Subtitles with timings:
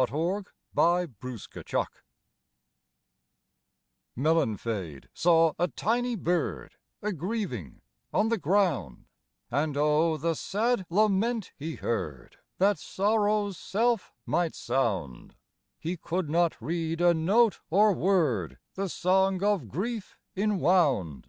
[0.00, 1.90] THE MONK MAELANFAID
[4.16, 9.04] Maelanfaid saw a tiny bird A grieving on the ground,
[9.50, 15.34] And O, the sad lament he heard, That sorrow's self might sound:
[15.78, 21.28] He could not read a note or word The song of grief inwound.